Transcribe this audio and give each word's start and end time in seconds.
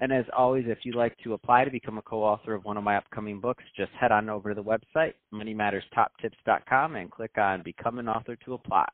And 0.00 0.12
as 0.12 0.24
always, 0.36 0.64
if 0.66 0.78
you'd 0.84 0.94
like 0.94 1.16
to 1.18 1.34
apply 1.34 1.64
to 1.64 1.70
become 1.70 1.98
a 1.98 2.02
co-author 2.02 2.54
of 2.54 2.64
one 2.64 2.78
of 2.78 2.84
my 2.84 2.96
upcoming 2.96 3.38
books, 3.38 3.62
just 3.76 3.92
head 3.92 4.12
on 4.12 4.30
over 4.30 4.48
to 4.48 4.54
the 4.54 4.64
website, 4.64 5.12
moneymatterstoptips.com, 5.32 6.96
and 6.96 7.10
click 7.10 7.36
on 7.36 7.62
Become 7.62 7.98
an 7.98 8.08
Author 8.08 8.36
to 8.46 8.54
apply. 8.54 8.88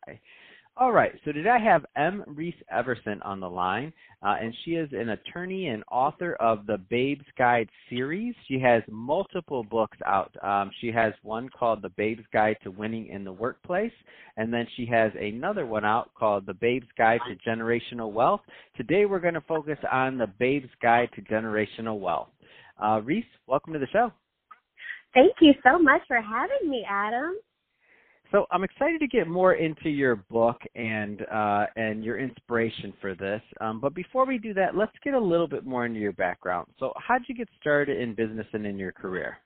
All 0.78 0.92
right, 0.92 1.12
so 1.24 1.32
did 1.32 1.46
I 1.46 1.58
have 1.58 1.86
M. 1.96 2.22
Reese 2.26 2.62
Everson 2.70 3.22
on 3.22 3.40
the 3.40 3.48
line, 3.48 3.94
uh, 4.22 4.36
and 4.38 4.54
she 4.62 4.72
is 4.72 4.90
an 4.92 5.08
attorney 5.08 5.68
and 5.68 5.82
author 5.90 6.34
of 6.34 6.66
the 6.66 6.76
Babes 6.90 7.24
Guide 7.38 7.70
series. 7.88 8.34
She 8.46 8.60
has 8.60 8.82
multiple 8.90 9.64
books 9.64 9.96
out. 10.04 10.36
Um, 10.42 10.70
she 10.82 10.88
has 10.88 11.14
one 11.22 11.48
called 11.48 11.80
The 11.80 11.88
Babes 11.88 12.24
Guide 12.30 12.58
to 12.62 12.70
Winning 12.70 13.06
in 13.06 13.24
the 13.24 13.32
Workplace, 13.32 13.92
and 14.36 14.52
then 14.52 14.66
she 14.76 14.84
has 14.84 15.12
another 15.18 15.64
one 15.64 15.86
out 15.86 16.10
called 16.12 16.44
The 16.44 16.52
Babes 16.52 16.88
Guide 16.98 17.20
to 17.26 17.50
Generational 17.50 18.12
Wealth. 18.12 18.42
Today 18.76 19.06
we're 19.06 19.18
going 19.18 19.32
to 19.32 19.40
focus 19.40 19.78
on 19.90 20.18
The 20.18 20.30
Babes 20.38 20.68
Guide 20.82 21.08
to 21.14 21.22
Generational 21.22 21.98
Wealth. 21.98 22.28
Uh, 22.78 23.00
Reese, 23.02 23.24
welcome 23.46 23.72
to 23.72 23.78
the 23.78 23.88
show. 23.94 24.12
Thank 25.14 25.36
you 25.40 25.54
so 25.64 25.78
much 25.78 26.02
for 26.06 26.20
having 26.20 26.68
me, 26.68 26.84
Adam. 26.86 27.36
So 28.32 28.46
I'm 28.50 28.64
excited 28.64 28.98
to 29.00 29.06
get 29.06 29.28
more 29.28 29.54
into 29.54 29.88
your 29.88 30.16
book 30.16 30.60
and 30.74 31.22
uh, 31.32 31.66
and 31.76 32.04
your 32.04 32.18
inspiration 32.18 32.92
for 33.00 33.14
this. 33.14 33.40
Um, 33.60 33.80
but 33.80 33.94
before 33.94 34.26
we 34.26 34.38
do 34.38 34.52
that, 34.54 34.76
let's 34.76 34.92
get 35.04 35.14
a 35.14 35.20
little 35.20 35.48
bit 35.48 35.64
more 35.64 35.86
into 35.86 36.00
your 36.00 36.12
background. 36.12 36.66
So 36.78 36.92
how 36.96 37.18
did 37.18 37.28
you 37.28 37.34
get 37.34 37.48
started 37.60 38.00
in 38.00 38.14
business 38.14 38.46
and 38.52 38.66
in 38.66 38.78
your 38.78 38.92
career? 38.92 39.38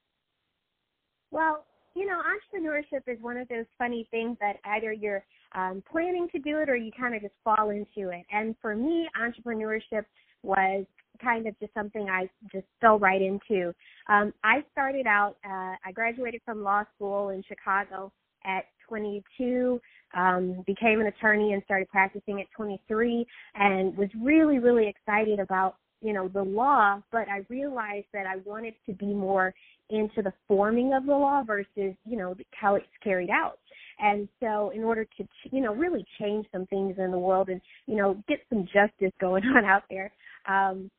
Well, 1.31 1.65
you 1.95 2.07
know, 2.07 2.21
entrepreneurship 2.23 3.03
is 3.07 3.21
one 3.21 3.37
of 3.37 3.49
those 3.49 3.67
funny 3.77 4.07
things 4.11 4.37
that 4.41 4.57
either 4.65 4.93
you're 4.93 5.25
um, 5.55 5.83
planning 5.91 6.29
to 6.33 6.39
do 6.39 6.59
it 6.59 6.69
or 6.69 6.77
you 6.77 6.91
kind 6.99 7.15
of 7.15 7.23
just 7.23 7.35
fall 7.45 7.71
into 7.71 8.11
it. 8.11 8.25
And 8.33 8.55
for 8.63 8.75
me, 8.75 9.09
entrepreneurship 9.21 10.05
was 10.43 10.87
kind 11.21 11.47
of 11.47 11.59
just 11.61 11.75
something 11.75 12.09
I 12.09 12.29
just 12.53 12.67
fell 12.81 12.99
right 12.99 13.21
into. 13.21 13.75
Um, 14.09 14.33
I 14.45 14.65
started 14.73 15.07
out, 15.07 15.37
uh, 15.45 15.75
I 15.85 15.93
graduated 15.93 16.41
from 16.45 16.63
law 16.63 16.85
school 16.95 17.31
in 17.31 17.43
Chicago 17.47 18.13
at 18.45 18.65
22, 18.89 19.81
um, 20.17 20.63
became 20.67 21.01
an 21.01 21.07
attorney 21.07 21.53
and 21.53 21.63
started 21.65 21.89
practicing 21.89 22.41
at 22.41 22.47
23, 22.57 23.27
and 23.55 23.97
was 23.97 24.09
really, 24.21 24.59
really 24.59 24.89
excited 24.89 25.39
about 25.39 25.77
you 26.01 26.13
know 26.13 26.29
the 26.29 26.43
law. 26.43 27.01
But 27.13 27.29
I 27.29 27.45
realized 27.49 28.07
that 28.13 28.27
I 28.27 28.37
wanted 28.45 28.75
to 28.87 28.93
be 28.93 29.07
more 29.07 29.55
into 29.91 30.23
the 30.23 30.33
forming 30.49 30.93
of 30.95 31.07
the 31.07 31.13
law 31.13 31.43
versus 31.45 31.67
you 31.77 32.17
know 32.17 32.35
how 32.53 32.75
it's 32.77 32.87
carried 33.03 33.31
out. 33.31 33.59
And 33.99 34.29
so, 34.41 34.71
in 34.75 34.83
order 34.83 35.05
to 35.05 35.29
you 35.53 35.61
know 35.61 35.75
really 35.75 36.05
change 36.21 36.47
some 36.53 36.67
things 36.67 36.97
in 36.99 37.11
the 37.11 37.19
world 37.19 37.49
and 37.49 37.61
you 37.87 37.97
know 37.97 38.23
get 38.29 38.39
some 38.49 38.65
justice 38.65 39.13
going 39.21 39.45
on 39.45 39.65
out 39.65 39.85
there, 39.91 40.13
um, 40.49 40.91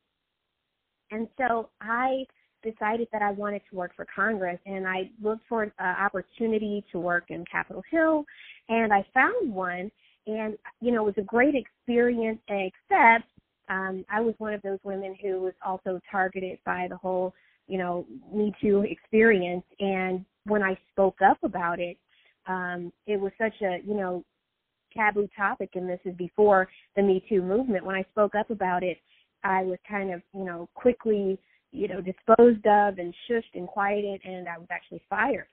and 1.10 1.28
so 1.36 1.68
I 1.80 2.24
decided 2.62 3.08
that 3.12 3.22
I 3.22 3.32
wanted 3.32 3.62
to 3.70 3.76
work 3.76 3.92
for 3.94 4.06
Congress 4.14 4.58
and 4.66 4.86
I 4.86 5.10
looked 5.22 5.44
for 5.48 5.62
an 5.64 5.72
opportunity 5.78 6.84
to 6.92 6.98
work 6.98 7.24
in 7.28 7.44
Capitol 7.50 7.82
Hill 7.90 8.24
and 8.68 8.92
I 8.92 9.04
found 9.12 9.52
one. 9.52 9.90
And 10.26 10.56
you 10.80 10.92
know 10.92 11.02
it 11.02 11.16
was 11.16 11.24
a 11.24 11.26
great 11.26 11.54
experience 11.54 12.38
except 12.48 13.28
um 13.68 14.04
I 14.10 14.20
was 14.20 14.34
one 14.38 14.54
of 14.54 14.62
those 14.62 14.78
women 14.84 15.16
who 15.20 15.40
was 15.40 15.54
also 15.64 16.00
targeted 16.10 16.58
by 16.64 16.86
the 16.88 16.96
whole 16.96 17.34
you 17.66 17.78
know 17.78 18.06
me 18.32 18.52
too 18.60 18.84
experience. 18.88 19.64
And 19.80 20.24
when 20.44 20.62
I 20.62 20.78
spoke 20.92 21.20
up 21.22 21.38
about 21.42 21.80
it 21.80 21.96
um 22.46 22.92
it 23.06 23.20
was 23.20 23.32
such 23.38 23.54
a 23.62 23.78
you 23.84 23.94
know 23.94 24.24
taboo 24.96 25.28
topic 25.36 25.70
and 25.74 25.88
this 25.88 26.00
is 26.04 26.14
before 26.16 26.68
the 26.96 27.02
me 27.02 27.24
too 27.28 27.42
movement. 27.42 27.84
When 27.84 27.96
I 27.96 28.04
spoke 28.12 28.34
up 28.34 28.50
about 28.50 28.82
it 28.82 28.98
I 29.42 29.62
was 29.62 29.78
kind 29.88 30.12
of 30.12 30.22
you 30.32 30.44
know 30.44 30.68
quickly 30.74 31.38
you 31.72 31.88
know, 31.88 32.00
disposed 32.00 32.66
of 32.66 32.98
and 32.98 33.14
shushed 33.28 33.54
and 33.54 33.66
quieted, 33.66 34.20
and 34.24 34.48
I 34.48 34.58
was 34.58 34.68
actually 34.70 35.02
fired. 35.08 35.46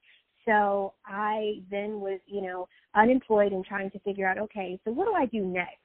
So 0.46 0.94
I 1.06 1.62
then 1.70 2.00
was, 2.00 2.20
you 2.26 2.42
know, 2.42 2.68
unemployed 2.96 3.52
and 3.52 3.66
trying 3.66 3.92
to 3.92 4.00
figure 4.00 4.28
out, 4.28 4.38
okay, 4.38 4.80
so 4.84 4.92
what 4.92 5.06
do 5.06 5.14
I 5.14 5.26
do 5.26 5.46
next? 5.46 5.78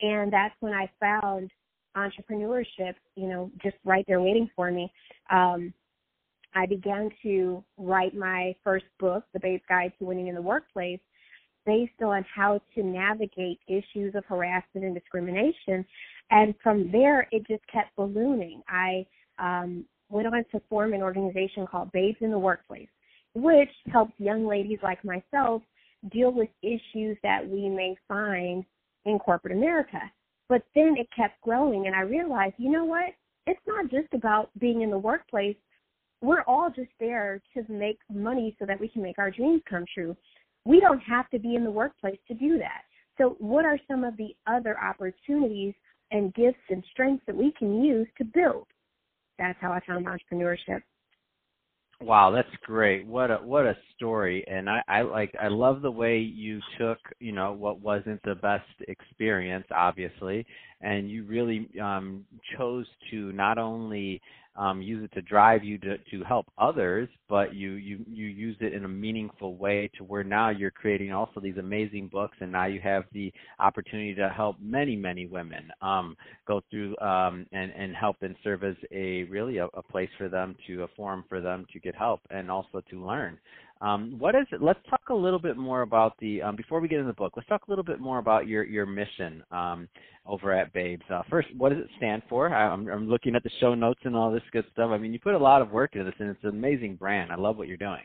And 0.00 0.32
that's 0.32 0.54
when 0.60 0.72
I 0.72 0.90
found 0.98 1.50
entrepreneurship, 1.96 2.94
you 3.16 3.28
know, 3.28 3.50
just 3.62 3.76
right 3.84 4.04
there 4.08 4.20
waiting 4.20 4.48
for 4.56 4.70
me. 4.70 4.92
Um, 5.30 5.72
I 6.54 6.66
began 6.66 7.10
to 7.22 7.62
write 7.76 8.14
my 8.14 8.54
first 8.64 8.86
book, 8.98 9.24
The 9.32 9.40
Babes 9.40 9.62
Guide 9.68 9.92
to 9.98 10.04
Winning 10.04 10.28
in 10.28 10.34
the 10.34 10.42
Workplace, 10.42 11.00
based 11.66 12.02
on 12.02 12.24
how 12.34 12.60
to 12.74 12.82
navigate 12.82 13.60
issues 13.68 14.14
of 14.14 14.24
harassment 14.24 14.84
and 14.84 14.94
discrimination. 14.94 15.84
And 16.30 16.54
from 16.62 16.90
there, 16.90 17.28
it 17.30 17.46
just 17.46 17.62
kept 17.72 17.94
ballooning. 17.96 18.62
I 18.68 19.06
um, 19.40 19.84
went 20.08 20.26
on 20.26 20.44
to 20.52 20.60
form 20.68 20.92
an 20.92 21.02
organization 21.02 21.66
called 21.66 21.92
Babes 21.92 22.18
in 22.20 22.30
the 22.30 22.38
Workplace, 22.38 22.88
which 23.34 23.70
helps 23.92 24.12
young 24.18 24.46
ladies 24.46 24.78
like 24.82 25.04
myself 25.04 25.62
deal 26.10 26.32
with 26.32 26.48
issues 26.62 27.16
that 27.22 27.46
we 27.46 27.68
may 27.68 27.94
find 28.08 28.64
in 29.04 29.18
corporate 29.18 29.56
America. 29.56 30.00
But 30.48 30.62
then 30.74 30.96
it 30.98 31.08
kept 31.14 31.40
growing, 31.42 31.86
and 31.86 31.94
I 31.94 32.00
realized, 32.00 32.54
you 32.58 32.70
know 32.70 32.84
what? 32.84 33.10
It's 33.46 33.60
not 33.66 33.90
just 33.90 34.12
about 34.12 34.50
being 34.58 34.82
in 34.82 34.90
the 34.90 34.98
workplace. 34.98 35.56
We're 36.22 36.42
all 36.42 36.70
just 36.74 36.90
there 36.98 37.40
to 37.54 37.64
make 37.72 37.98
money 38.12 38.56
so 38.58 38.66
that 38.66 38.80
we 38.80 38.88
can 38.88 39.02
make 39.02 39.18
our 39.18 39.30
dreams 39.30 39.62
come 39.68 39.84
true. 39.94 40.16
We 40.64 40.80
don't 40.80 41.00
have 41.00 41.30
to 41.30 41.38
be 41.38 41.54
in 41.54 41.64
the 41.64 41.70
workplace 41.70 42.18
to 42.28 42.34
do 42.34 42.58
that. 42.58 42.82
So, 43.16 43.36
what 43.38 43.64
are 43.64 43.78
some 43.88 44.04
of 44.04 44.16
the 44.16 44.34
other 44.46 44.78
opportunities 44.78 45.74
and 46.10 46.34
gifts 46.34 46.58
and 46.68 46.82
strengths 46.90 47.24
that 47.26 47.36
we 47.36 47.52
can 47.58 47.82
use 47.82 48.08
to 48.18 48.24
build? 48.24 48.66
That's 49.40 49.58
how 49.60 49.72
I 49.72 49.80
found 49.86 50.06
entrepreneurship. 50.06 50.82
Wow, 52.02 52.30
that's 52.30 52.48
great. 52.62 53.06
What 53.06 53.30
a 53.30 53.36
what 53.36 53.66
a 53.66 53.76
story. 53.94 54.42
And 54.46 54.70
I, 54.70 54.82
I 54.88 55.02
like 55.02 55.34
I 55.40 55.48
love 55.48 55.82
the 55.82 55.90
way 55.90 56.18
you 56.18 56.60
took, 56.78 56.98
you 57.18 57.32
know, 57.32 57.52
what 57.52 57.80
wasn't 57.80 58.22
the 58.22 58.36
best 58.36 58.64
experience, 58.88 59.66
obviously, 59.74 60.46
and 60.80 61.10
you 61.10 61.24
really 61.24 61.68
um 61.82 62.24
chose 62.56 62.86
to 63.10 63.32
not 63.32 63.58
only 63.58 64.22
um, 64.60 64.82
use 64.82 65.02
it 65.02 65.12
to 65.14 65.22
drive 65.22 65.64
you 65.64 65.78
to, 65.78 65.96
to 65.96 66.22
help 66.22 66.46
others, 66.58 67.08
but 67.30 67.54
you, 67.54 67.72
you 67.72 68.04
you 68.06 68.26
use 68.26 68.56
it 68.60 68.74
in 68.74 68.84
a 68.84 68.88
meaningful 68.88 69.56
way 69.56 69.90
to 69.96 70.04
where 70.04 70.22
now 70.22 70.50
you're 70.50 70.70
creating 70.70 71.12
also 71.12 71.40
these 71.40 71.56
amazing 71.56 72.08
books, 72.08 72.36
and 72.40 72.52
now 72.52 72.66
you 72.66 72.78
have 72.78 73.04
the 73.12 73.32
opportunity 73.58 74.14
to 74.14 74.28
help 74.28 74.56
many 74.60 74.96
many 74.96 75.24
women 75.26 75.70
um, 75.80 76.14
go 76.46 76.60
through 76.70 76.94
um, 76.98 77.46
and 77.52 77.72
and 77.72 77.96
help 77.96 78.16
and 78.20 78.36
serve 78.44 78.62
as 78.62 78.76
a 78.92 79.22
really 79.24 79.56
a, 79.56 79.66
a 79.72 79.82
place 79.82 80.10
for 80.18 80.28
them 80.28 80.54
to 80.66 80.82
a 80.82 80.88
forum 80.94 81.24
for 81.26 81.40
them 81.40 81.64
to 81.72 81.80
get 81.80 81.94
help 81.94 82.20
and 82.30 82.50
also 82.50 82.82
to 82.90 83.02
learn. 83.04 83.38
Um, 83.80 84.16
what 84.18 84.34
is 84.34 84.46
it? 84.52 84.62
Let's 84.62 84.80
talk 84.90 85.08
a 85.08 85.14
little 85.14 85.38
bit 85.38 85.56
more 85.56 85.82
about 85.82 86.14
the 86.18 86.42
um, 86.42 86.56
before 86.56 86.80
we 86.80 86.88
get 86.88 86.98
into 86.98 87.08
the 87.08 87.14
book. 87.14 87.32
Let's 87.36 87.48
talk 87.48 87.62
a 87.66 87.70
little 87.70 87.84
bit 87.84 87.98
more 87.98 88.18
about 88.18 88.46
your 88.46 88.64
your 88.64 88.84
mission 88.84 89.42
um, 89.50 89.88
over 90.26 90.52
at 90.52 90.72
Babes. 90.72 91.02
Uh, 91.10 91.22
first, 91.30 91.48
what 91.56 91.70
does 91.70 91.78
it 91.78 91.90
stand 91.96 92.22
for? 92.28 92.52
I, 92.54 92.72
am 92.72 92.88
I'm 92.88 93.08
looking 93.08 93.34
at 93.34 93.42
the 93.42 93.50
show 93.58 93.74
notes 93.74 94.00
and 94.04 94.14
all 94.14 94.30
this 94.30 94.42
good 94.52 94.66
stuff. 94.72 94.90
I 94.90 94.98
mean, 94.98 95.12
you 95.12 95.18
put 95.18 95.34
a 95.34 95.38
lot 95.38 95.62
of 95.62 95.70
work 95.70 95.94
into 95.94 96.04
this, 96.04 96.14
and 96.18 96.28
it's 96.28 96.44
an 96.44 96.50
amazing 96.50 96.96
brand. 96.96 97.32
I 97.32 97.36
love 97.36 97.56
what 97.56 97.68
you're 97.68 97.76
doing. 97.78 98.02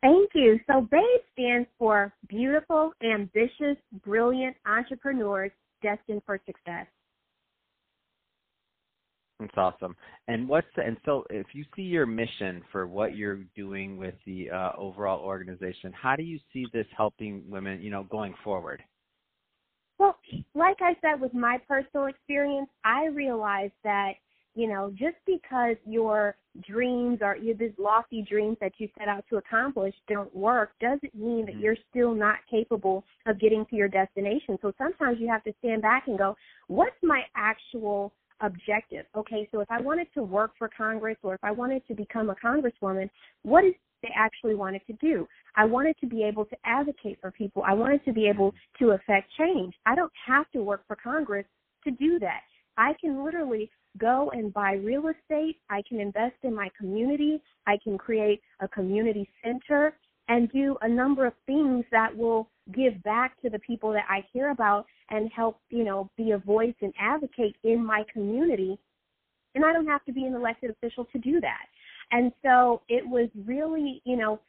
Thank 0.00 0.30
you. 0.34 0.58
So 0.66 0.80
Babes 0.90 1.24
stands 1.32 1.68
for 1.78 2.12
Beautiful, 2.28 2.92
Ambitious, 3.04 3.76
Brilliant 4.04 4.56
Entrepreneurs 4.66 5.52
Destined 5.82 6.22
for 6.26 6.40
Success. 6.44 6.86
That's 9.42 9.56
awesome. 9.56 9.96
And 10.28 10.48
what's 10.48 10.68
the, 10.76 10.82
and 10.82 10.96
so 11.04 11.24
if 11.30 11.46
you 11.52 11.64
see 11.74 11.82
your 11.82 12.06
mission 12.06 12.62
for 12.70 12.86
what 12.86 13.16
you're 13.16 13.40
doing 13.56 13.96
with 13.96 14.14
the 14.24 14.50
uh, 14.50 14.70
overall 14.78 15.20
organization, 15.20 15.92
how 15.92 16.14
do 16.14 16.22
you 16.22 16.38
see 16.52 16.66
this 16.72 16.86
helping 16.96 17.42
women, 17.48 17.82
you 17.82 17.90
know, 17.90 18.04
going 18.04 18.34
forward? 18.44 18.82
Well, 19.98 20.16
like 20.54 20.76
I 20.80 20.94
said 21.00 21.20
with 21.20 21.34
my 21.34 21.58
personal 21.66 22.06
experience, 22.06 22.68
I 22.84 23.06
realized 23.06 23.74
that 23.84 24.12
you 24.54 24.68
know 24.68 24.90
just 24.90 25.16
because 25.26 25.76
your 25.86 26.36
dreams 26.68 27.18
or 27.22 27.36
your 27.36 27.54
these 27.54 27.72
lofty 27.78 28.22
dreams 28.22 28.58
that 28.60 28.72
you 28.78 28.88
set 28.98 29.08
out 29.08 29.24
to 29.30 29.36
accomplish 29.36 29.94
don't 30.08 30.34
work 30.36 30.70
doesn't 30.80 31.14
mean 31.14 31.46
that 31.46 31.52
mm-hmm. 31.52 31.62
you're 31.62 31.76
still 31.90 32.14
not 32.14 32.36
capable 32.50 33.04
of 33.26 33.40
getting 33.40 33.64
to 33.70 33.76
your 33.76 33.88
destination. 33.88 34.58
So 34.60 34.72
sometimes 34.76 35.18
you 35.20 35.28
have 35.28 35.44
to 35.44 35.52
stand 35.58 35.82
back 35.82 36.04
and 36.06 36.18
go, 36.18 36.36
what's 36.68 36.96
my 37.02 37.22
actual 37.34 38.12
objective. 38.42 39.06
Okay, 39.16 39.48
so 39.52 39.60
if 39.60 39.70
I 39.70 39.80
wanted 39.80 40.08
to 40.14 40.22
work 40.22 40.52
for 40.58 40.68
Congress 40.76 41.16
or 41.22 41.34
if 41.34 41.42
I 41.42 41.50
wanted 41.50 41.86
to 41.88 41.94
become 41.94 42.30
a 42.30 42.34
congresswoman, 42.34 43.08
what 43.42 43.64
is 43.64 43.72
they 44.02 44.10
actually 44.16 44.54
wanted 44.54 44.82
to 44.88 44.94
do. 44.94 45.28
I 45.56 45.64
wanted 45.64 45.96
to 46.00 46.06
be 46.06 46.24
able 46.24 46.44
to 46.46 46.56
advocate 46.64 47.18
for 47.20 47.30
people. 47.30 47.62
I 47.64 47.72
wanted 47.72 48.04
to 48.04 48.12
be 48.12 48.26
able 48.26 48.52
to 48.80 48.90
affect 48.90 49.30
change. 49.38 49.74
I 49.86 49.94
don't 49.94 50.12
have 50.26 50.50
to 50.52 50.62
work 50.62 50.82
for 50.86 50.96
Congress 50.96 51.46
to 51.84 51.90
do 51.92 52.18
that. 52.18 52.40
I 52.76 52.94
can 53.00 53.24
literally 53.24 53.70
go 53.98 54.30
and 54.34 54.52
buy 54.52 54.72
real 54.72 55.04
estate. 55.08 55.58
I 55.70 55.82
can 55.88 56.00
invest 56.00 56.36
in 56.42 56.54
my 56.54 56.68
community. 56.78 57.40
I 57.66 57.78
can 57.82 57.98
create 57.98 58.40
a 58.60 58.68
community 58.68 59.28
center 59.44 59.94
and 60.32 60.50
do 60.50 60.78
a 60.80 60.88
number 60.88 61.26
of 61.26 61.34
things 61.44 61.84
that 61.92 62.16
will 62.16 62.48
give 62.74 63.02
back 63.02 63.38
to 63.42 63.50
the 63.50 63.58
people 63.58 63.92
that 63.92 64.06
I 64.08 64.24
care 64.32 64.50
about 64.50 64.86
and 65.10 65.30
help, 65.30 65.58
you 65.68 65.84
know, 65.84 66.08
be 66.16 66.30
a 66.30 66.38
voice 66.38 66.74
and 66.80 66.90
advocate 66.98 67.54
in 67.64 67.84
my 67.84 68.02
community. 68.10 68.78
And 69.54 69.62
I 69.62 69.74
don't 69.74 69.86
have 69.86 70.02
to 70.06 70.12
be 70.12 70.24
an 70.24 70.34
elected 70.34 70.70
official 70.70 71.04
to 71.12 71.18
do 71.18 71.38
that. 71.42 71.66
And 72.12 72.32
so 72.42 72.80
it 72.88 73.06
was 73.06 73.28
really, 73.44 74.00
you 74.06 74.16
know, 74.16 74.40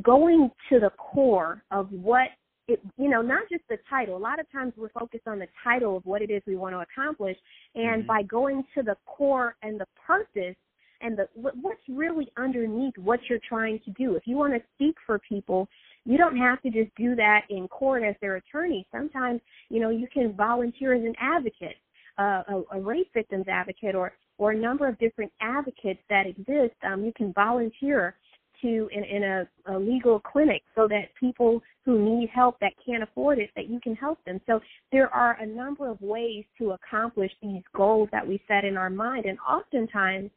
going 0.00 0.50
to 0.70 0.80
the 0.80 0.90
core 0.96 1.62
of 1.70 1.92
what 1.92 2.28
it, 2.66 2.80
you 2.96 3.10
know, 3.10 3.20
not 3.20 3.42
just 3.50 3.64
the 3.68 3.76
title. 3.90 4.16
A 4.16 4.18
lot 4.18 4.40
of 4.40 4.50
times 4.50 4.72
we're 4.74 4.88
focused 4.88 5.26
on 5.26 5.38
the 5.38 5.48
title 5.62 5.98
of 5.98 6.06
what 6.06 6.22
it 6.22 6.30
is 6.30 6.40
we 6.46 6.56
want 6.56 6.74
to 6.74 6.80
accomplish, 6.80 7.36
and 7.74 8.04
mm-hmm. 8.04 8.06
by 8.06 8.22
going 8.22 8.64
to 8.74 8.82
the 8.82 8.96
core 9.04 9.54
and 9.62 9.78
the 9.78 9.86
purpose 10.06 10.56
and 11.00 11.16
the 11.16 11.28
what's 11.34 11.80
really 11.88 12.30
underneath 12.36 12.96
what 12.98 13.20
you're 13.28 13.40
trying 13.48 13.80
to 13.84 13.90
do. 13.92 14.16
If 14.16 14.26
you 14.26 14.36
want 14.36 14.54
to 14.54 14.60
speak 14.74 14.96
for 15.06 15.18
people, 15.18 15.68
you 16.04 16.16
don't 16.16 16.36
have 16.36 16.60
to 16.62 16.70
just 16.70 16.94
do 16.96 17.14
that 17.16 17.42
in 17.50 17.68
court 17.68 18.02
as 18.02 18.14
their 18.20 18.36
attorney. 18.36 18.86
Sometimes, 18.92 19.40
you 19.68 19.80
know, 19.80 19.90
you 19.90 20.06
can 20.12 20.34
volunteer 20.34 20.94
as 20.94 21.04
an 21.04 21.14
advocate, 21.20 21.76
uh, 22.18 22.42
a, 22.48 22.62
a 22.72 22.80
rape 22.80 23.10
victims 23.14 23.46
advocate, 23.48 23.94
or 23.94 24.12
or 24.38 24.52
a 24.52 24.56
number 24.56 24.88
of 24.88 24.98
different 24.98 25.32
advocates 25.40 26.00
that 26.08 26.26
exist. 26.26 26.74
Um, 26.82 27.04
you 27.04 27.12
can 27.14 27.32
volunteer 27.34 28.16
to 28.62 28.88
in, 28.92 29.04
in 29.04 29.22
a, 29.22 29.48
a 29.66 29.78
legal 29.78 30.20
clinic 30.20 30.62
so 30.74 30.86
that 30.88 31.14
people 31.18 31.62
who 31.84 31.98
need 31.98 32.28
help 32.30 32.58
that 32.60 32.72
can't 32.84 33.02
afford 33.02 33.38
it 33.38 33.50
that 33.56 33.68
you 33.68 33.80
can 33.80 33.94
help 33.94 34.22
them 34.24 34.40
so 34.46 34.60
there 34.92 35.12
are 35.14 35.36
a 35.40 35.46
number 35.46 35.88
of 35.88 36.00
ways 36.00 36.44
to 36.58 36.72
accomplish 36.72 37.30
these 37.42 37.62
goals 37.74 38.08
that 38.12 38.26
we 38.26 38.40
set 38.46 38.64
in 38.64 38.76
our 38.76 38.90
mind 38.90 39.24
and 39.24 39.38
oftentimes 39.48 40.30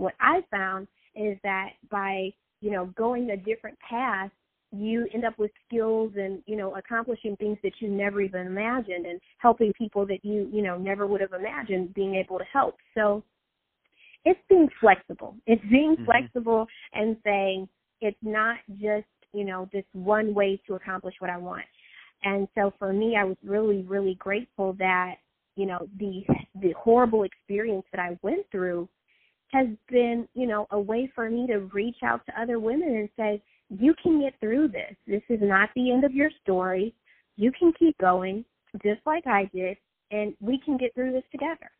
what 0.00 0.14
i 0.20 0.40
found 0.50 0.86
is 1.14 1.36
that 1.42 1.70
by 1.90 2.30
you 2.60 2.70
know 2.70 2.86
going 2.96 3.30
a 3.30 3.36
different 3.36 3.78
path 3.88 4.30
you 4.72 5.08
end 5.12 5.24
up 5.24 5.36
with 5.36 5.50
skills 5.66 6.12
and 6.16 6.42
you 6.46 6.56
know 6.56 6.76
accomplishing 6.76 7.36
things 7.36 7.58
that 7.62 7.72
you 7.80 7.88
never 7.88 8.20
even 8.20 8.46
imagined 8.46 9.06
and 9.06 9.20
helping 9.38 9.72
people 9.72 10.06
that 10.06 10.24
you 10.24 10.48
you 10.52 10.62
know 10.62 10.78
never 10.78 11.06
would 11.06 11.20
have 11.20 11.32
imagined 11.32 11.92
being 11.94 12.14
able 12.14 12.38
to 12.38 12.44
help 12.52 12.76
so 12.94 13.22
it's 14.24 14.40
being 14.48 14.68
flexible. 14.80 15.36
It's 15.46 15.62
being 15.70 15.94
mm-hmm. 15.94 16.04
flexible 16.04 16.66
and 16.92 17.16
saying 17.24 17.68
it's 18.00 18.18
not 18.22 18.58
just, 18.80 19.06
you 19.32 19.44
know, 19.44 19.68
this 19.72 19.84
one 19.92 20.34
way 20.34 20.60
to 20.66 20.74
accomplish 20.74 21.14
what 21.18 21.30
I 21.30 21.36
want. 21.36 21.64
And 22.22 22.48
so 22.54 22.72
for 22.78 22.92
me, 22.92 23.16
I 23.18 23.24
was 23.24 23.36
really, 23.42 23.82
really 23.82 24.14
grateful 24.14 24.74
that, 24.74 25.16
you 25.56 25.66
know, 25.66 25.88
the 25.98 26.22
the 26.60 26.72
horrible 26.72 27.24
experience 27.24 27.84
that 27.92 28.00
I 28.00 28.18
went 28.22 28.46
through 28.50 28.88
has 29.52 29.66
been, 29.88 30.28
you 30.34 30.46
know, 30.46 30.66
a 30.70 30.80
way 30.80 31.10
for 31.14 31.30
me 31.30 31.46
to 31.48 31.58
reach 31.72 31.96
out 32.02 32.24
to 32.26 32.40
other 32.40 32.58
women 32.58 32.88
and 32.88 33.08
say, 33.16 33.42
you 33.68 33.94
can 34.02 34.20
get 34.20 34.34
through 34.40 34.68
this. 34.68 34.94
This 35.06 35.22
is 35.28 35.40
not 35.42 35.70
the 35.74 35.92
end 35.92 36.04
of 36.04 36.12
your 36.12 36.30
story. 36.42 36.94
You 37.36 37.52
can 37.58 37.72
keep 37.78 37.96
going, 37.98 38.44
just 38.82 39.00
like 39.06 39.26
I 39.26 39.48
did, 39.54 39.76
and 40.10 40.34
we 40.40 40.60
can 40.64 40.76
get 40.76 40.94
through 40.94 41.12
this 41.12 41.24
together. 41.30 41.70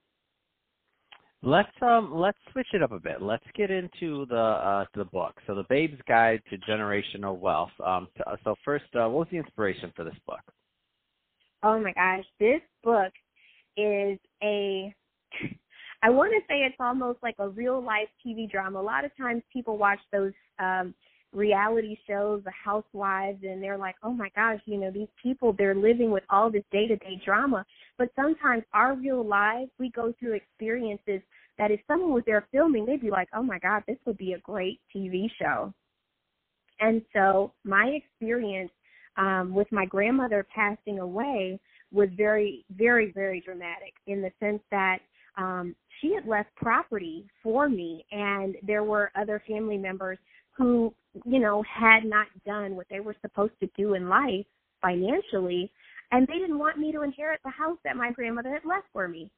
Let's 1.42 1.70
um 1.80 2.12
let's 2.12 2.36
switch 2.52 2.66
it 2.74 2.82
up 2.82 2.92
a 2.92 3.00
bit. 3.00 3.22
Let's 3.22 3.46
get 3.56 3.70
into 3.70 4.26
the 4.26 4.36
uh 4.36 4.84
the 4.94 5.06
book. 5.06 5.40
So 5.46 5.54
the 5.54 5.64
Babe's 5.70 5.98
Guide 6.06 6.42
to 6.50 6.58
Generational 6.58 7.38
Wealth. 7.38 7.70
Um 7.84 8.08
to, 8.18 8.24
so 8.44 8.54
first, 8.62 8.84
uh, 8.94 9.08
what 9.08 9.20
was 9.20 9.28
the 9.30 9.38
inspiration 9.38 9.90
for 9.96 10.04
this 10.04 10.18
book? 10.26 10.42
Oh 11.62 11.80
my 11.80 11.92
gosh, 11.92 12.24
this 12.38 12.60
book 12.84 13.12
is 13.76 14.18
a 14.42 14.94
I 16.02 16.10
want 16.10 16.32
to 16.32 16.40
say 16.48 16.60
it's 16.60 16.76
almost 16.80 17.18
like 17.22 17.36
a 17.38 17.48
real 17.48 17.82
life 17.82 18.08
TV 18.24 18.50
drama. 18.50 18.80
A 18.80 18.82
lot 18.82 19.04
of 19.04 19.14
times 19.16 19.42
people 19.52 19.76
watch 19.76 20.00
those 20.12 20.32
um 20.58 20.94
reality 21.32 21.96
shows, 22.08 22.42
the 22.44 22.50
housewives, 22.50 23.38
and 23.42 23.62
they're 23.62 23.78
like, 23.78 23.94
oh 24.02 24.12
my 24.12 24.28
gosh, 24.34 24.60
you 24.64 24.78
know, 24.78 24.90
these 24.90 25.08
people, 25.22 25.54
they're 25.56 25.74
living 25.74 26.10
with 26.10 26.24
all 26.28 26.50
this 26.50 26.64
day 26.72 26.86
to 26.88 26.96
day 26.96 27.20
drama. 27.24 27.64
But 27.98 28.08
sometimes 28.16 28.64
our 28.72 28.94
real 28.94 29.24
lives, 29.24 29.70
we 29.78 29.90
go 29.90 30.12
through 30.18 30.34
experiences 30.34 31.20
that 31.58 31.70
if 31.70 31.80
someone 31.86 32.12
was 32.12 32.24
there 32.26 32.46
filming, 32.50 32.86
they'd 32.86 33.00
be 33.00 33.10
like, 33.10 33.28
oh 33.34 33.42
my 33.42 33.58
God, 33.58 33.82
this 33.86 33.98
would 34.06 34.18
be 34.18 34.32
a 34.32 34.38
great 34.40 34.80
TV 34.94 35.26
show. 35.40 35.72
And 36.80 37.02
so 37.12 37.52
my 37.64 37.86
experience 37.86 38.72
um, 39.16 39.52
with 39.54 39.70
my 39.70 39.84
grandmother 39.84 40.46
passing 40.54 40.98
away 40.98 41.60
was 41.92 42.08
very, 42.16 42.64
very, 42.70 43.12
very 43.12 43.40
dramatic 43.40 43.92
in 44.06 44.22
the 44.22 44.30
sense 44.40 44.62
that 44.70 44.98
um, 45.36 45.76
she 46.00 46.14
had 46.14 46.26
left 46.26 46.54
property 46.56 47.26
for 47.42 47.68
me, 47.68 48.04
and 48.10 48.56
there 48.62 48.84
were 48.84 49.10
other 49.14 49.42
family 49.46 49.76
members 49.76 50.18
who, 50.56 50.94
you 51.24 51.38
know, 51.38 51.62
had 51.62 52.04
not 52.04 52.26
done 52.46 52.76
what 52.76 52.86
they 52.90 53.00
were 53.00 53.16
supposed 53.20 53.52
to 53.60 53.68
do 53.76 53.94
in 53.94 54.08
life 54.08 54.46
financially, 54.80 55.70
and 56.12 56.26
they 56.26 56.38
didn't 56.38 56.58
want 56.58 56.78
me 56.78 56.92
to 56.92 57.02
inherit 57.02 57.40
the 57.44 57.50
house 57.50 57.78
that 57.84 57.96
my 57.96 58.10
grandmother 58.10 58.52
had 58.52 58.64
left 58.64 58.86
for 58.92 59.08
me. 59.08 59.30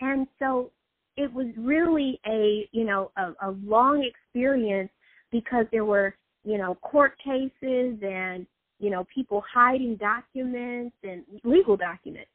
And 0.00 0.26
so 0.38 0.70
it 1.16 1.32
was 1.32 1.46
really 1.56 2.20
a, 2.26 2.68
you 2.72 2.84
know, 2.84 3.10
a, 3.16 3.32
a 3.48 3.50
long 3.64 4.04
experience 4.04 4.90
because 5.30 5.66
there 5.72 5.84
were, 5.84 6.14
you 6.44 6.58
know, 6.58 6.74
court 6.76 7.14
cases 7.18 7.98
and, 8.02 8.46
you 8.78 8.90
know, 8.90 9.06
people 9.12 9.42
hiding 9.52 9.96
documents 9.96 10.94
and 11.02 11.22
legal 11.44 11.76
documents 11.76 12.30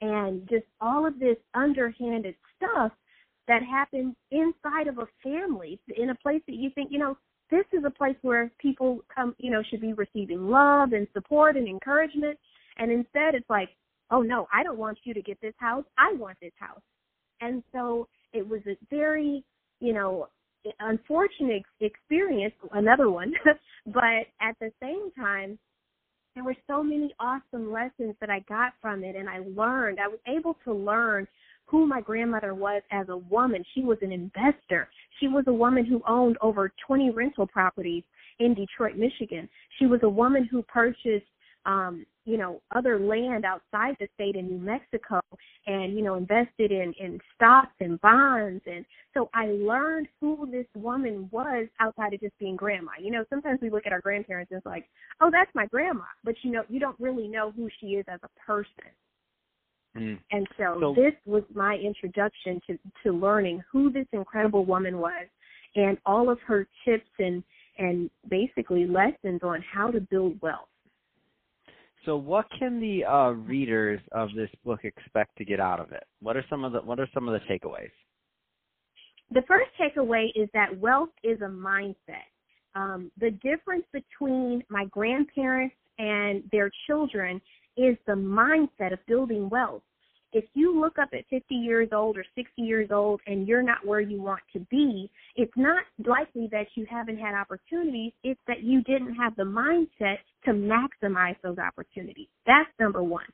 and 0.00 0.48
just 0.48 0.64
all 0.80 1.06
of 1.06 1.18
this 1.18 1.36
underhanded 1.54 2.34
stuff 2.56 2.92
that 3.48 3.62
happened 3.62 4.14
inside 4.30 4.86
of 4.86 4.98
a 4.98 5.06
family 5.22 5.80
in 5.96 6.10
a 6.10 6.14
place 6.16 6.42
that 6.46 6.56
you 6.56 6.70
think, 6.74 6.90
you 6.92 6.98
know, 6.98 7.16
this 7.50 7.64
is 7.72 7.82
a 7.84 7.90
place 7.90 8.16
where 8.22 8.50
people 8.58 9.00
come, 9.12 9.34
you 9.38 9.50
know, 9.50 9.62
should 9.68 9.80
be 9.80 9.92
receiving 9.92 10.48
love 10.48 10.92
and 10.92 11.06
support 11.12 11.56
and 11.56 11.66
encouragement. 11.66 12.38
And 12.78 12.92
instead, 12.92 13.34
it's 13.34 13.50
like, 13.50 13.70
oh 14.10 14.22
no, 14.22 14.46
I 14.52 14.62
don't 14.62 14.78
want 14.78 14.98
you 15.04 15.14
to 15.14 15.22
get 15.22 15.40
this 15.40 15.54
house. 15.58 15.84
I 15.98 16.12
want 16.14 16.38
this 16.40 16.52
house. 16.58 16.80
And 17.40 17.62
so 17.72 18.06
it 18.32 18.46
was 18.46 18.60
a 18.66 18.76
very, 18.88 19.44
you 19.80 19.92
know, 19.92 20.28
unfortunate 20.78 21.62
experience, 21.80 22.54
another 22.72 23.10
one. 23.10 23.32
but 23.86 24.26
at 24.40 24.56
the 24.60 24.70
same 24.80 25.10
time, 25.18 25.58
there 26.34 26.44
were 26.44 26.56
so 26.68 26.82
many 26.82 27.12
awesome 27.18 27.72
lessons 27.72 28.14
that 28.20 28.30
I 28.30 28.40
got 28.48 28.72
from 28.80 29.02
it 29.02 29.16
and 29.16 29.28
I 29.28 29.38
learned. 29.38 29.98
I 29.98 30.08
was 30.08 30.20
able 30.28 30.56
to 30.64 30.72
learn 30.72 31.26
who 31.70 31.86
my 31.86 32.00
grandmother 32.00 32.54
was 32.54 32.82
as 32.90 33.08
a 33.08 33.16
woman. 33.16 33.64
She 33.74 33.82
was 33.82 33.98
an 34.02 34.12
investor. 34.12 34.88
She 35.20 35.28
was 35.28 35.44
a 35.46 35.52
woman 35.52 35.84
who 35.84 36.02
owned 36.06 36.36
over 36.40 36.72
20 36.86 37.10
rental 37.10 37.46
properties 37.46 38.02
in 38.38 38.54
Detroit, 38.54 38.96
Michigan. 38.96 39.48
She 39.78 39.86
was 39.86 40.00
a 40.02 40.08
woman 40.08 40.44
who 40.50 40.62
purchased 40.62 41.26
um, 41.66 42.06
you 42.24 42.36
know, 42.36 42.60
other 42.74 42.98
land 42.98 43.44
outside 43.44 43.96
the 43.98 44.06
state 44.14 44.36
in 44.36 44.46
New 44.46 44.58
Mexico 44.58 45.20
and, 45.66 45.94
you 45.94 46.02
know, 46.02 46.14
invested 46.14 46.70
in, 46.70 46.94
in 47.00 47.18
stocks 47.34 47.74
and 47.80 48.00
bonds. 48.00 48.62
And 48.66 48.84
so 49.14 49.30
I 49.34 49.46
learned 49.46 50.06
who 50.20 50.48
this 50.50 50.66
woman 50.74 51.28
was 51.32 51.66
outside 51.80 52.14
of 52.14 52.20
just 52.20 52.38
being 52.38 52.56
grandma. 52.56 52.92
You 53.00 53.10
know, 53.10 53.24
sometimes 53.30 53.60
we 53.60 53.70
look 53.70 53.86
at 53.86 53.92
our 53.92 54.00
grandparents 54.00 54.50
and 54.52 54.58
it's 54.58 54.66
like, 54.66 54.86
oh, 55.20 55.30
that's 55.32 55.50
my 55.54 55.66
grandma. 55.66 56.04
But, 56.22 56.34
you 56.42 56.52
know, 56.52 56.62
you 56.68 56.78
don't 56.78 56.98
really 57.00 57.26
know 57.26 57.52
who 57.56 57.68
she 57.80 57.88
is 57.88 58.04
as 58.08 58.20
a 58.22 58.46
person. 58.46 58.92
Mm. 59.96 60.18
And 60.30 60.46
so, 60.56 60.76
so 60.80 60.94
this 60.94 61.14
was 61.26 61.42
my 61.52 61.74
introduction 61.74 62.60
to 62.68 62.78
to 63.02 63.12
learning 63.12 63.62
who 63.70 63.90
this 63.90 64.06
incredible 64.12 64.64
woman 64.64 64.98
was 64.98 65.26
and 65.74 65.98
all 66.06 66.30
of 66.30 66.38
her 66.46 66.66
tips 66.84 67.10
and 67.18 67.42
and 67.78 68.10
basically 68.28 68.86
lessons 68.86 69.40
on 69.42 69.64
how 69.72 69.90
to 69.90 70.00
build 70.00 70.40
wealth. 70.40 70.68
So, 72.06 72.16
what 72.16 72.46
can 72.58 72.80
the 72.80 73.04
uh, 73.04 73.30
readers 73.30 74.00
of 74.12 74.30
this 74.34 74.50
book 74.64 74.80
expect 74.84 75.36
to 75.38 75.44
get 75.44 75.60
out 75.60 75.80
of 75.80 75.92
it? 75.92 76.04
What 76.20 76.36
are 76.36 76.44
some 76.48 76.64
of 76.64 76.72
the 76.72 76.80
What 76.80 77.00
are 77.00 77.08
some 77.12 77.28
of 77.28 77.38
the 77.38 77.46
takeaways? 77.52 77.90
The 79.32 79.42
first 79.46 79.70
takeaway 79.80 80.26
is 80.34 80.48
that 80.54 80.76
wealth 80.78 81.10
is 81.22 81.40
a 81.40 81.48
mindset. 81.48 82.28
Um, 82.74 83.10
the 83.18 83.30
difference 83.30 83.84
between 83.92 84.62
my 84.68 84.86
grandparents 84.86 85.74
and 85.98 86.42
their 86.52 86.70
children 86.86 87.40
is 87.76 87.96
the 88.06 88.12
mindset 88.12 88.92
of 88.92 88.98
building 89.06 89.48
wealth. 89.48 89.82
If 90.32 90.44
you 90.54 90.80
look 90.80 90.98
up 90.98 91.08
at 91.12 91.24
50 91.28 91.54
years 91.54 91.88
old 91.92 92.16
or 92.16 92.24
60 92.36 92.62
years 92.62 92.90
old 92.92 93.20
and 93.26 93.48
you're 93.48 93.64
not 93.64 93.84
where 93.84 94.00
you 94.00 94.22
want 94.22 94.42
to 94.52 94.60
be, 94.70 95.10
it's 95.34 95.52
not 95.56 95.82
likely 96.06 96.48
that 96.52 96.66
you 96.76 96.86
haven't 96.88 97.18
had 97.18 97.34
opportunities. 97.34 98.12
It's 98.22 98.40
that 98.46 98.62
you 98.62 98.82
didn't 98.82 99.14
have 99.14 99.34
the 99.34 99.42
mindset 99.42 100.18
to 100.44 100.52
maximize 100.52 101.36
those 101.42 101.58
opportunities. 101.58 102.28
That's 102.46 102.70
number 102.78 103.02
one. 103.02 103.24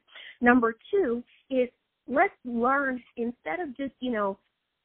Number 0.41 0.75
two 0.91 1.23
is 1.51 1.69
let's 2.09 2.35
learn 2.47 3.03
instead 3.17 3.61
of 3.61 3.77
just, 3.77 3.93
you 4.01 4.13
know, 4.13 4.39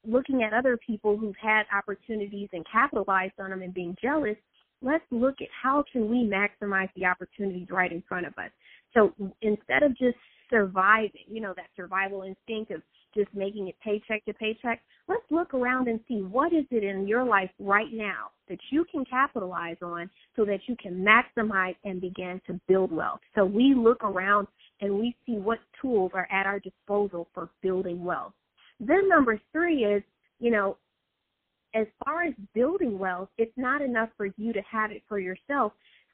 looking 0.05 0.43
at 0.43 0.53
other 0.53 0.77
people 0.85 1.17
who've 1.17 1.35
had 1.41 1.63
opportunities 1.75 2.49
and 2.51 2.65
capitalized 2.71 3.33
on 3.39 3.51
them 3.51 3.61
and 3.61 3.73
being 3.73 3.95
jealous, 4.01 4.35
let's 4.81 5.03
look 5.11 5.35
at 5.41 5.47
how 5.63 5.83
can 5.91 6.09
we 6.09 6.29
maximize 6.29 6.89
the 6.95 7.05
opportunities 7.05 7.67
right 7.69 7.91
in 7.91 8.03
front 8.07 8.25
of 8.25 8.33
us. 8.37 8.49
So 8.93 9.13
instead 9.41 9.83
of 9.83 9.97
just 9.97 10.17
surviving, 10.49 11.25
you 11.27 11.41
know, 11.41 11.53
that 11.55 11.67
survival 11.75 12.23
instinct 12.23 12.71
of 12.71 12.81
just 13.15 13.33
making 13.33 13.67
it 13.67 13.75
paycheck 13.83 14.23
to 14.25 14.33
paycheck, 14.33 14.81
let's 15.07 15.23
look 15.29 15.53
around 15.53 15.87
and 15.87 15.99
see 16.07 16.21
what 16.21 16.53
is 16.53 16.65
it 16.71 16.83
in 16.83 17.07
your 17.07 17.23
life 17.23 17.49
right 17.59 17.91
now 17.91 18.27
that 18.47 18.59
you 18.69 18.85
can 18.91 19.05
capitalize 19.05 19.77
on 19.81 20.09
so 20.35 20.45
that 20.45 20.59
you 20.67 20.75
can 20.75 21.05
maximize 21.05 21.75
and 21.83 22.01
begin 22.01 22.41
to 22.47 22.59
build 22.67 22.91
wealth. 22.91 23.19
So 23.35 23.45
we 23.45 23.73
look 23.75 24.03
around 24.03 24.47
and 24.81 24.97
we 24.97 25.15
see 25.25 25.37
what 25.37 25.59
tools 25.81 26.11
are 26.13 26.27
at 26.31 26.45
our 26.45 26.59
disposal 26.59 27.27
for 27.33 27.49
building 27.61 28.03
wealth. 28.03 28.33
Then 28.79 29.07
number 29.07 29.39
three 29.51 29.83
is, 29.83 30.03
you 30.39 30.51
know, 30.51 30.77
as 31.73 31.87
far 32.03 32.23
as 32.23 32.33
building 32.53 32.99
wealth, 32.99 33.29
it's 33.37 33.55
not 33.55 33.81
enough 33.81 34.09
for 34.17 34.27
you 34.37 34.51
to 34.51 34.61
have 34.69 34.91
it 34.91 35.03
for 35.07 35.19
yourself. 35.19 35.71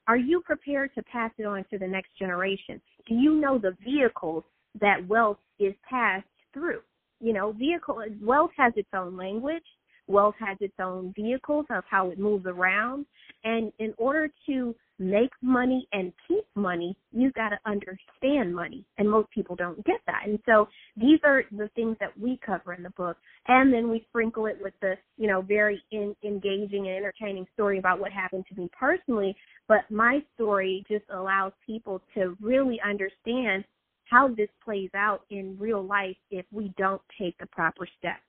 Are 0.08 0.16
you 0.16 0.40
prepared 0.40 0.94
to 0.94 1.02
pass 1.02 1.30
it 1.36 1.44
on 1.44 1.64
to 1.70 1.78
the 1.78 1.86
next 1.86 2.18
generation? 2.18 2.80
Do 3.06 3.14
you 3.14 3.34
know 3.34 3.58
the 3.58 3.76
vehicles 3.84 4.42
that 4.80 5.06
wealth 5.06 5.36
is 5.60 5.74
passed 5.88 6.24
through? 6.54 6.80
You 7.20 7.34
know, 7.34 7.52
vehicle 7.52 8.02
wealth 8.22 8.52
has 8.56 8.72
its 8.76 8.88
own 8.94 9.18
language. 9.18 9.64
Wealth 10.06 10.36
has 10.40 10.56
its 10.60 10.74
own 10.80 11.12
vehicles 11.14 11.66
of 11.68 11.84
how 11.88 12.08
it 12.08 12.18
moves 12.18 12.46
around. 12.46 13.04
And 13.44 13.70
in 13.78 13.92
order 13.98 14.30
to 14.46 14.74
make 14.98 15.30
money 15.42 15.86
and 15.92 16.12
keep 16.26 16.44
money, 16.54 16.96
you've 17.12 17.34
got 17.34 17.50
to 17.50 17.58
understand 17.66 18.54
money. 18.54 18.84
And 18.98 19.08
most 19.08 19.30
people 19.30 19.56
don't 19.56 19.84
get 19.84 20.00
that. 20.06 20.22
And 20.26 20.38
so 20.46 20.68
these 20.96 21.20
are 21.24 21.44
the 21.52 21.68
things 21.74 21.96
that 22.00 22.18
we 22.18 22.38
cover 22.44 22.74
in 22.74 22.82
the 22.82 22.90
book. 22.90 23.16
And 23.46 23.72
then 23.72 23.90
we 23.90 24.04
sprinkle 24.08 24.46
it 24.46 24.58
with 24.60 24.74
the, 24.80 24.94
you 25.16 25.28
know, 25.28 25.40
very 25.40 25.82
in, 25.92 26.14
engaging 26.24 26.88
and 26.88 26.96
entertaining 26.96 27.46
story 27.54 27.78
about 27.78 28.00
what 28.00 28.12
happened 28.12 28.44
to 28.48 28.60
me 28.60 28.68
personally. 28.78 29.36
But 29.68 29.90
my 29.90 30.22
story 30.34 30.84
just 30.88 31.04
allows 31.10 31.52
people 31.64 32.02
to 32.14 32.36
really 32.40 32.80
understand 32.84 33.64
how 34.04 34.28
this 34.28 34.48
plays 34.64 34.90
out 34.94 35.22
in 35.30 35.56
real 35.58 35.84
life 35.84 36.16
if 36.30 36.46
we 36.50 36.72
don't 36.78 37.02
take 37.20 37.36
the 37.38 37.46
proper 37.46 37.86
steps. 37.98 38.22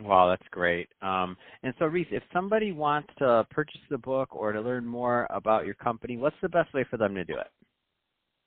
Wow, 0.00 0.30
that's 0.30 0.48
great. 0.50 0.88
Um, 1.00 1.36
and 1.62 1.72
so, 1.78 1.86
Reese, 1.86 2.08
if 2.10 2.24
somebody 2.32 2.72
wants 2.72 3.10
to 3.18 3.46
purchase 3.50 3.80
the 3.90 3.98
book 3.98 4.34
or 4.34 4.50
to 4.52 4.60
learn 4.60 4.84
more 4.86 5.28
about 5.30 5.66
your 5.66 5.74
company, 5.74 6.16
what's 6.16 6.34
the 6.42 6.48
best 6.48 6.74
way 6.74 6.84
for 6.90 6.96
them 6.96 7.14
to 7.14 7.24
do 7.24 7.34
it? 7.34 7.46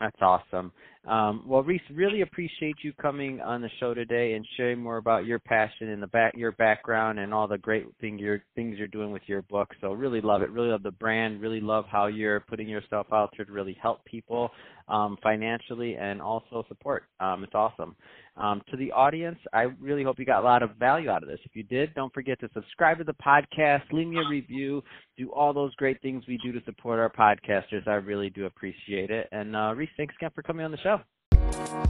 That's 0.00 0.16
awesome. 0.20 0.72
Um, 1.06 1.44
well, 1.46 1.62
Reese, 1.62 1.82
really 1.92 2.22
appreciate 2.22 2.76
you 2.82 2.94
coming 2.94 3.40
on 3.42 3.60
the 3.60 3.68
show 3.78 3.92
today 3.92 4.32
and 4.34 4.46
sharing 4.56 4.80
more 4.80 4.96
about 4.96 5.26
your 5.26 5.38
passion 5.38 5.90
and 5.90 6.02
the 6.02 6.06
back 6.06 6.32
your 6.34 6.52
background 6.52 7.18
and 7.18 7.34
all 7.34 7.46
the 7.46 7.58
great 7.58 7.84
thing 8.00 8.18
you're, 8.18 8.42
things 8.54 8.78
you're 8.78 8.88
doing 8.88 9.12
with 9.12 9.22
your 9.26 9.42
book. 9.42 9.68
So 9.82 9.92
really 9.92 10.22
love 10.22 10.40
it. 10.40 10.50
Really 10.50 10.70
love 10.70 10.82
the 10.82 10.92
brand. 10.92 11.42
Really 11.42 11.60
love 11.60 11.84
how 11.90 12.06
you're 12.06 12.40
putting 12.40 12.68
yourself 12.68 13.06
out 13.12 13.34
there 13.36 13.44
to 13.44 13.52
really 13.52 13.76
help 13.82 14.02
people 14.06 14.50
um, 14.88 15.18
financially 15.22 15.96
and 15.96 16.22
also 16.22 16.64
support. 16.68 17.04
Um, 17.20 17.44
it's 17.44 17.54
awesome. 17.54 17.96
Um, 18.36 18.62
to 18.70 18.76
the 18.76 18.90
audience, 18.90 19.38
I 19.52 19.66
really 19.80 20.02
hope 20.02 20.18
you 20.18 20.24
got 20.24 20.40
a 20.40 20.44
lot 20.44 20.62
of 20.62 20.70
value 20.76 21.08
out 21.08 21.22
of 21.22 21.28
this. 21.28 21.38
If 21.44 21.54
you 21.54 21.62
did, 21.62 21.94
don't 21.94 22.12
forget 22.12 22.40
to 22.40 22.48
subscribe 22.52 22.98
to 22.98 23.04
the 23.04 23.14
podcast, 23.14 23.82
leave 23.92 24.08
me 24.08 24.16
a 24.16 24.28
review, 24.28 24.82
do 25.16 25.30
all 25.30 25.52
those 25.52 25.74
great 25.76 26.02
things 26.02 26.24
we 26.26 26.38
do 26.42 26.50
to 26.50 26.60
support 26.64 26.98
our 26.98 27.10
podcasters. 27.10 27.86
I 27.86 27.94
really 27.94 28.30
do 28.30 28.46
appreciate 28.46 29.10
it. 29.10 29.28
And 29.30 29.54
uh, 29.54 29.74
Reese, 29.76 29.90
thanks 29.96 30.14
again 30.18 30.30
for 30.34 30.42
coming 30.42 30.64
on 30.64 30.72
the 30.72 30.78
show. 30.78 30.93
Thank 31.54 31.68
you. 31.68 31.84